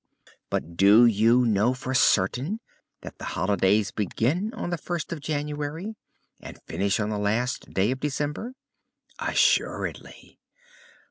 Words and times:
"But 0.49 0.77
do 0.77 1.05
you 1.05 1.45
know 1.45 1.75
for 1.75 1.93
certain 1.93 2.59
that 3.01 3.19
the 3.19 3.23
holidays 3.37 3.91
begin 3.91 4.51
on 4.55 4.71
the 4.71 4.77
first 4.79 5.13
of 5.13 5.19
January 5.19 5.95
and 6.39 6.59
finish 6.63 6.99
on 6.99 7.11
the 7.11 7.19
last 7.19 7.71
day 7.75 7.91
of 7.91 7.99
December?" 7.99 8.53
"Assuredly." 9.19 10.39